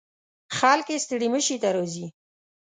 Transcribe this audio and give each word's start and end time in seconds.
خلک 0.57 0.85
یې 0.93 0.97
ستړي 1.05 1.27
مشي 1.33 1.57
ته 1.61 1.69
راځي. 1.75 2.07